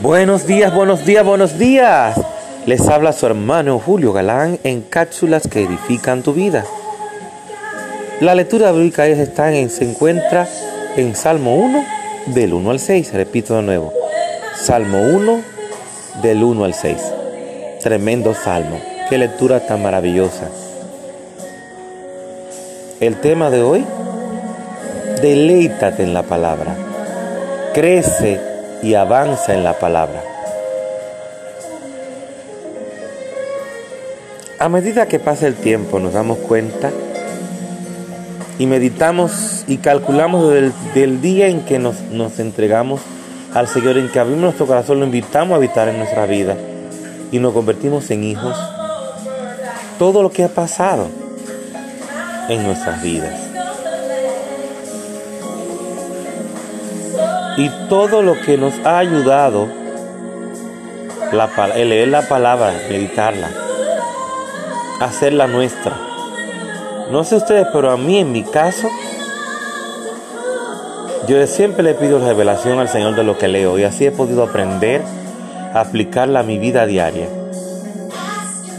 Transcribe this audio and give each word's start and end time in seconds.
Buenos 0.00 0.46
días, 0.46 0.72
buenos 0.72 1.04
días, 1.04 1.24
buenos 1.24 1.58
días. 1.58 2.16
Les 2.66 2.86
habla 2.86 3.12
su 3.12 3.26
hermano 3.26 3.80
Julio 3.80 4.12
Galán 4.12 4.60
en 4.62 4.82
cápsulas 4.82 5.48
que 5.48 5.64
edifican 5.64 6.22
tu 6.22 6.34
vida. 6.34 6.64
La 8.20 8.36
lectura 8.36 8.70
bíblica 8.70 9.06
está 9.08 9.52
en, 9.52 9.68
se 9.70 9.90
encuentra 9.90 10.46
en 10.94 11.16
Salmo 11.16 11.56
1 11.56 11.84
del 12.26 12.54
1 12.54 12.70
al 12.70 12.78
6. 12.78 13.12
Repito 13.12 13.56
de 13.56 13.62
nuevo. 13.62 13.92
Salmo 14.54 15.02
1 15.02 15.40
del 16.22 16.44
1 16.44 16.64
al 16.64 16.74
6. 16.74 16.96
Tremendo 17.82 18.34
salmo. 18.34 18.80
Qué 19.10 19.18
lectura 19.18 19.66
tan 19.66 19.82
maravillosa. 19.82 20.48
El 23.00 23.16
tema 23.16 23.50
de 23.50 23.62
hoy, 23.62 23.84
deleítate 25.20 26.04
en 26.04 26.14
la 26.14 26.22
palabra. 26.22 26.76
Crece 27.74 28.47
y 28.82 28.94
avanza 28.94 29.54
en 29.54 29.64
la 29.64 29.78
palabra. 29.78 30.22
A 34.58 34.68
medida 34.68 35.06
que 35.06 35.20
pasa 35.20 35.46
el 35.46 35.54
tiempo 35.54 36.00
nos 36.00 36.14
damos 36.14 36.38
cuenta 36.38 36.90
y 38.58 38.66
meditamos 38.66 39.64
y 39.68 39.76
calculamos 39.76 40.52
desde 40.52 41.04
el 41.04 41.20
día 41.20 41.46
en 41.46 41.60
que 41.60 41.78
nos, 41.78 42.00
nos 42.10 42.40
entregamos 42.40 43.00
al 43.54 43.68
Señor, 43.68 43.98
en 43.98 44.08
que 44.08 44.18
abrimos 44.18 44.42
nuestro 44.42 44.66
corazón, 44.66 45.00
lo 45.00 45.06
invitamos 45.06 45.52
a 45.52 45.56
habitar 45.56 45.88
en 45.88 45.98
nuestra 45.98 46.26
vida 46.26 46.56
y 47.30 47.38
nos 47.38 47.52
convertimos 47.52 48.10
en 48.10 48.24
hijos, 48.24 48.56
todo 49.98 50.22
lo 50.22 50.30
que 50.30 50.44
ha 50.44 50.48
pasado 50.48 51.08
en 52.48 52.64
nuestras 52.64 53.02
vidas. 53.02 53.47
Y 57.58 57.68
todo 57.88 58.22
lo 58.22 58.40
que 58.40 58.56
nos 58.56 58.72
ha 58.86 58.98
ayudado 58.98 59.66
la, 61.32 61.50
el 61.74 61.88
leer 61.88 62.06
la 62.06 62.22
palabra, 62.22 62.72
meditarla, 62.88 63.50
hacerla 65.00 65.48
nuestra. 65.48 65.98
No 67.10 67.24
sé 67.24 67.34
ustedes, 67.34 67.66
pero 67.72 67.90
a 67.90 67.96
mí 67.96 68.18
en 68.18 68.30
mi 68.30 68.44
caso, 68.44 68.88
yo 71.26 71.44
siempre 71.48 71.82
le 71.82 71.94
pido 71.94 72.20
revelación 72.20 72.78
al 72.78 72.88
Señor 72.88 73.16
de 73.16 73.24
lo 73.24 73.36
que 73.36 73.48
leo 73.48 73.76
y 73.76 73.82
así 73.82 74.06
he 74.06 74.12
podido 74.12 74.44
aprender 74.44 75.02
a 75.74 75.80
aplicarla 75.80 76.40
a 76.40 76.44
mi 76.44 76.58
vida 76.58 76.86
diaria. 76.86 77.28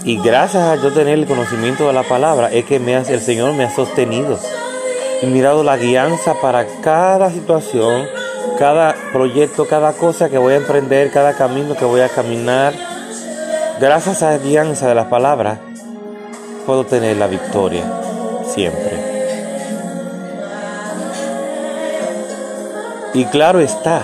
Y 0.05 0.21
gracias 0.21 0.63
a 0.63 0.77
yo 0.77 0.93
tener 0.93 1.19
el 1.19 1.25
conocimiento 1.25 1.85
de 1.85 1.91
la 1.93 2.03
palabra 2.03 2.49
es 2.49 2.63
que 2.63 2.79
me 2.79 2.95
el 2.95 3.19
Señor 3.19 3.53
me 3.53 3.65
ha 3.65 3.75
sostenido 3.75 4.39
y 5.21 5.25
mirado 5.25 5.65
la 5.65 5.75
guianza 5.75 6.35
para 6.35 6.65
cada 6.81 7.29
situación 7.29 8.07
cada 8.57 8.95
proyecto, 9.13 9.65
cada 9.67 9.93
cosa 9.93 10.29
que 10.29 10.37
voy 10.37 10.53
a 10.53 10.57
emprender, 10.57 11.11
cada 11.11 11.33
camino 11.33 11.75
que 11.75 11.85
voy 11.85 12.01
a 12.01 12.09
caminar, 12.09 12.73
gracias 13.79 14.21
a 14.21 14.31
la 14.31 14.37
guianza 14.37 14.87
de 14.87 14.95
las 14.95 15.07
palabras, 15.07 15.59
puedo 16.65 16.85
tener 16.85 17.17
la 17.17 17.27
victoria 17.27 17.83
siempre. 18.45 19.09
Y 23.13 23.25
claro 23.25 23.59
está, 23.59 24.03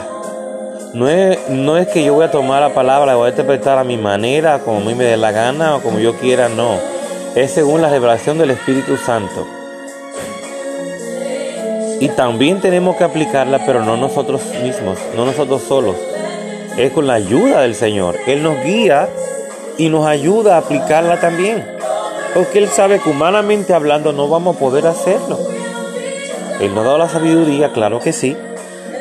no 0.94 1.10
es, 1.10 1.50
no 1.50 1.78
es 1.78 1.90
que 1.90 2.04
yo 2.04 2.14
voy 2.14 2.26
a 2.26 2.32
tomar 2.32 2.62
la 2.62 2.74
palabra, 2.74 3.08
la 3.08 3.16
voy 3.18 3.28
a 3.28 3.30
interpretar 3.32 3.78
a 3.78 3.84
mi 3.84 3.98
manera, 3.98 4.60
como 4.60 4.78
a 4.78 4.82
mí 4.82 4.96
me 4.96 5.04
dé 5.04 5.18
la 5.18 5.32
gana 5.32 5.76
o 5.76 5.82
como 5.82 6.00
yo 6.00 6.16
quiera, 6.16 6.48
no. 6.48 6.80
Es 7.36 7.52
según 7.52 7.82
la 7.82 7.90
revelación 7.90 8.38
del 8.38 8.52
Espíritu 8.52 8.96
Santo. 8.96 9.46
Y 12.00 12.10
también 12.10 12.60
tenemos 12.60 12.98
que 12.98 13.04
aplicarla, 13.04 13.66
pero 13.66 13.84
no 13.84 13.96
nosotros 13.96 14.42
mismos, 14.62 14.98
no 15.16 15.26
nosotros 15.26 15.64
solos. 15.64 15.96
Es 16.78 16.92
con 16.92 17.08
la 17.08 17.14
ayuda 17.14 17.62
del 17.62 17.76
Señor. 17.76 18.18
Él 18.28 18.44
nos 18.44 18.62
guía 18.64 19.08
y 19.78 19.90
nos 19.90 20.06
ayuda 20.06 20.56
a 20.56 20.60
aplicarla 20.60 21.20
también. 21.20 21.66
Porque 22.34 22.60
Él 22.60 22.68
sabe 22.68 23.00
que 23.00 23.10
humanamente 23.10 23.74
hablando 23.74 24.12
no 24.12 24.28
vamos 24.28 24.58
a 24.58 24.60
poder 24.60 24.88
hacerlo. 24.88 25.40
Él 26.60 26.74
nos 26.76 26.84
ha 26.84 26.88
dado 26.88 26.98
la 26.98 27.10
sabiduría, 27.10 27.72
claro 27.72 28.00
que 28.02 28.12
sí. 28.12 28.36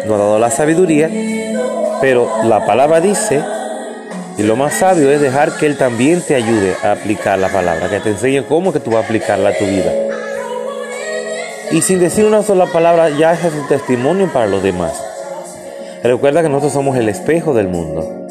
Nos 0.07 0.15
ha 0.15 0.19
dado 0.19 0.39
la 0.39 0.51
sabiduría. 0.51 1.11
Pero 2.01 2.31
la 2.45 2.65
palabra 2.65 3.01
dice, 3.01 3.43
y 4.39 4.43
lo 4.45 4.55
más 4.55 4.75
sabio 4.75 5.11
es 5.11 5.21
dejar 5.21 5.57
que 5.57 5.67
Él 5.67 5.77
también 5.77 6.21
te 6.21 6.35
ayude 6.37 6.77
a 6.83 6.93
aplicar 6.93 7.39
la 7.39 7.49
palabra, 7.49 7.89
que 7.89 8.01
te 8.01 8.11
enseñe 8.11 8.45
cómo 8.45 8.73
que 8.73 8.81
tú 8.81 8.91
vas 8.91 9.03
a 9.03 9.05
aplicarla 9.07 9.51
a 9.51 9.59
tu 9.59 9.65
vida. 9.65 9.93
Y 11.75 11.83
sin 11.83 11.99
decir 11.99 12.25
una 12.25 12.45
sola 12.45 12.67
palabra 12.67 13.11
ya 13.11 13.33
es 13.33 13.53
un 13.53 13.67
testimonio 13.67 14.33
para 14.33 14.47
los 14.47 14.63
demás. 14.63 14.93
Recuerda 16.05 16.41
que 16.41 16.49
nosotros 16.49 16.73
somos 16.73 16.97
el 16.97 17.09
espejo 17.09 17.53
del 17.53 17.67
mundo, 17.67 18.29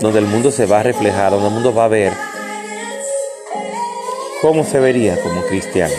donde 0.00 0.20
el 0.20 0.26
mundo 0.26 0.52
se 0.52 0.66
va 0.66 0.78
a 0.78 0.82
reflejar, 0.84 1.32
donde 1.32 1.48
el 1.48 1.54
mundo 1.54 1.74
va 1.74 1.86
a 1.86 1.88
ver 1.88 2.12
cómo 4.40 4.62
se 4.62 4.78
vería 4.78 5.20
como 5.20 5.42
cristiano. 5.42 5.92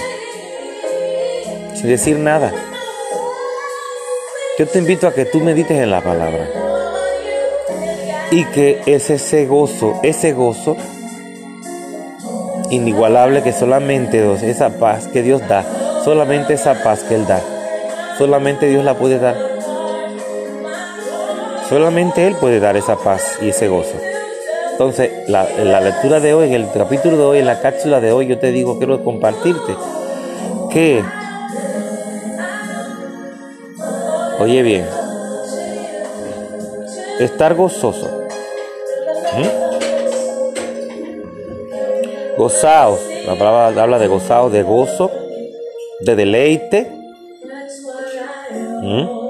Sin 1.74 1.88
decir 1.88 2.18
nada. 2.18 2.54
Yo 4.58 4.66
te 4.66 4.80
invito 4.80 5.06
a 5.06 5.14
que 5.14 5.26
tú 5.26 5.42
medites 5.42 5.78
en 5.78 5.92
la 5.92 6.00
palabra. 6.00 6.48
Y 8.32 8.46
que 8.46 8.82
es 8.86 9.10
ese 9.10 9.46
gozo, 9.48 10.00
ese 10.02 10.32
gozo 10.32 10.78
inigualable 12.70 13.44
que 13.44 13.52
solamente 13.52 14.26
esa 14.50 14.80
paz 14.80 15.08
que 15.08 15.24
Dios 15.24 15.46
da, 15.50 15.66
Solamente 16.06 16.54
esa 16.54 16.84
paz 16.84 17.02
que 17.02 17.16
Él 17.16 17.26
da. 17.26 17.42
Solamente 18.20 18.68
Dios 18.68 18.86
la 18.86 18.94
puede 18.94 19.18
dar. 19.18 19.36
Solamente 21.68 22.28
Él 22.28 22.36
puede 22.36 22.60
dar 22.60 22.78
esa 22.78 22.96
paz 22.96 23.40
y 23.42 23.50
ese 23.50 23.68
gozo. 23.68 23.96
Entonces, 24.74 25.28
la, 25.28 25.50
la, 25.64 25.82
lectura 25.82 26.20
de 26.20 26.36
hoy, 26.36 26.50
en 26.50 26.54
el 26.54 26.72
capítulo 26.72 27.18
de 27.18 27.24
hoy, 27.24 27.40
en 27.40 27.48
la 27.48 27.60
cápsula 27.60 28.02
de 28.02 28.12
hoy, 28.12 28.28
yo 28.28 28.38
te 28.38 28.52
digo, 28.52 28.78
quiero 28.78 29.04
compartirte 29.04 29.76
que, 30.70 31.04
oye 34.40 34.62
bien, 34.62 34.86
estar 37.20 37.56
gozoso, 37.56 38.28
gozaos, 42.38 43.00
la 43.26 43.34
palabra 43.36 43.82
habla 43.82 43.98
de 43.98 44.08
gozaos, 44.08 44.52
de 44.52 44.62
gozo, 44.62 45.10
de 46.02 46.16
deleite. 46.16 46.92
¿Mm? 48.82 49.26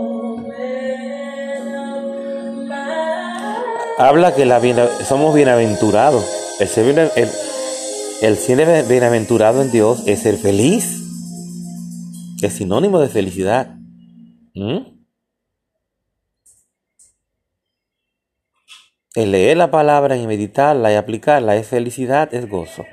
Habla 3.97 4.35
que 4.35 4.45
la 4.45 4.61
somos 5.05 5.33
bienaventurados. 5.33 6.25
El 6.59 6.67
ser, 6.67 7.11
el, 8.21 8.87
bienaventurado 8.87 9.61
en 9.61 9.71
Dios 9.71 10.03
es 10.05 10.19
ser 10.19 10.37
feliz. 10.37 11.01
Es 12.41 12.53
sinónimo 12.53 12.99
de 12.99 13.07
felicidad. 13.07 13.75
¿Mm? 14.53 14.95
El 19.15 19.31
leer 19.31 19.55
la 19.55 19.71
palabra 19.71 20.17
y 20.17 20.27
meditarla 20.27 20.91
y 20.91 20.95
aplicarla 20.95 21.55
es 21.55 21.67
felicidad, 21.67 22.33
es 22.33 22.49
gozo. 22.49 22.83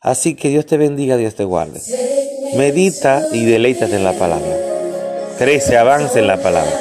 Así 0.00 0.34
que 0.34 0.48
Dios 0.48 0.66
te 0.66 0.76
bendiga, 0.76 1.16
Dios 1.16 1.36
te 1.36 1.44
guarde. 1.44 1.78
Medita 2.54 3.26
y 3.32 3.44
deleítate 3.44 3.96
en 3.96 4.04
la 4.04 4.12
palabra. 4.12 4.56
Crece, 5.38 5.76
avance 5.76 6.18
en 6.18 6.26
la 6.26 6.36
palabra. 6.36 6.72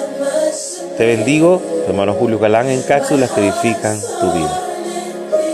Te 0.97 1.05
bendigo, 1.05 1.61
hermano 1.87 2.13
Julio 2.13 2.39
Galán, 2.39 2.69
en 2.69 2.81
cápsulas 2.81 3.31
que 3.31 3.41
edifican 3.41 3.99
tu 4.19 4.31
vida. 4.31 4.68